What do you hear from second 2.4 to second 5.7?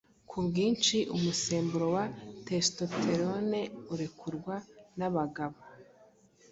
testosterone urekurwa n’abagabo